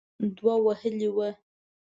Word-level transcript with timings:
دوه 0.37 0.55
وهلې 0.65 1.09
وه. 1.15 1.29